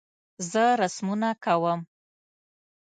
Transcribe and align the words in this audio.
زه 0.51 0.63
رسمونه 0.81 1.29
کوم 1.43 1.79